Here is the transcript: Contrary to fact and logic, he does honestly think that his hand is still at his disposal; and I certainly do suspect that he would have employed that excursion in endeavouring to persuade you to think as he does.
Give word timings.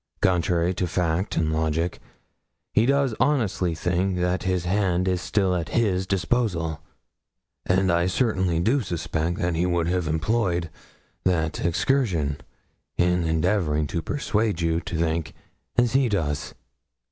Contrary 0.23 0.73
to 0.73 0.87
fact 0.87 1.37
and 1.37 1.53
logic, 1.53 1.99
he 2.73 2.87
does 2.87 3.13
honestly 3.19 3.75
think 3.75 4.17
that 4.17 4.41
his 4.41 4.65
hand 4.65 5.07
is 5.07 5.21
still 5.21 5.53
at 5.53 5.69
his 5.69 6.07
disposal; 6.07 6.81
and 7.67 7.91
I 7.91 8.07
certainly 8.07 8.59
do 8.59 8.81
suspect 8.81 9.37
that 9.37 9.53
he 9.53 9.67
would 9.67 9.85
have 9.89 10.07
employed 10.07 10.71
that 11.23 11.63
excursion 11.63 12.37
in 12.97 13.25
endeavouring 13.25 13.85
to 13.93 14.01
persuade 14.01 14.59
you 14.59 14.79
to 14.79 14.97
think 14.97 15.35
as 15.77 15.93
he 15.93 16.09
does. 16.09 16.55